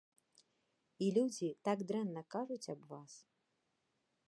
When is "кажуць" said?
2.37-2.69